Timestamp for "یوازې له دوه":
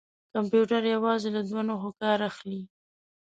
0.95-1.61